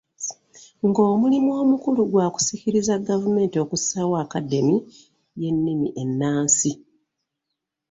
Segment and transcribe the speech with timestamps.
[0.87, 4.75] Ng’omulimu omukulu gwa kusikiriza gavumenti okussaawo academe
[5.39, 6.71] y’ennimi ennansi.